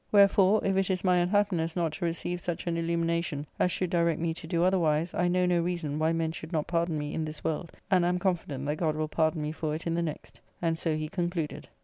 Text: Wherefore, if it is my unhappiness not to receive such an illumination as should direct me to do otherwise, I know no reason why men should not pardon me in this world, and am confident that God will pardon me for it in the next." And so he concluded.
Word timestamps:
Wherefore, 0.11 0.65
if 0.65 0.75
it 0.77 0.89
is 0.89 1.03
my 1.03 1.17
unhappiness 1.17 1.75
not 1.75 1.91
to 1.91 2.05
receive 2.05 2.41
such 2.41 2.65
an 2.65 2.75
illumination 2.75 3.45
as 3.59 3.71
should 3.71 3.91
direct 3.91 4.19
me 4.19 4.33
to 4.33 4.47
do 4.47 4.63
otherwise, 4.63 5.13
I 5.13 5.27
know 5.27 5.45
no 5.45 5.61
reason 5.61 5.99
why 5.99 6.11
men 6.11 6.31
should 6.31 6.51
not 6.51 6.65
pardon 6.65 6.97
me 6.97 7.13
in 7.13 7.23
this 7.23 7.43
world, 7.43 7.71
and 7.91 8.03
am 8.03 8.17
confident 8.17 8.65
that 8.65 8.77
God 8.77 8.95
will 8.95 9.07
pardon 9.07 9.43
me 9.43 9.51
for 9.51 9.75
it 9.75 9.85
in 9.85 9.93
the 9.93 10.01
next." 10.01 10.41
And 10.59 10.75
so 10.75 10.95
he 10.95 11.07
concluded. 11.07 11.67